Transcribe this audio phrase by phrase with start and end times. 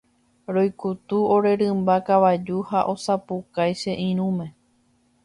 [0.53, 4.47] Roikutu ore rymba kavaju ha asapukái che irũme.